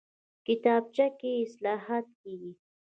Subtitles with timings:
[0.45, 2.51] کتابچه کې اصلاحات کېږي